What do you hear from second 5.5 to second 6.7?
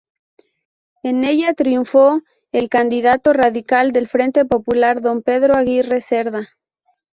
Aguirre Cerda.